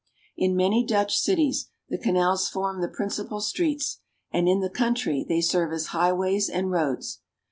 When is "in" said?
0.35-0.55, 4.49-4.59